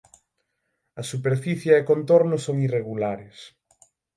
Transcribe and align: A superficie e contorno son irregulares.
A 1.01 1.03
superficie 1.11 1.71
e 1.77 1.85
contorno 1.91 2.35
son 2.45 2.57
irregulares. 2.67 3.37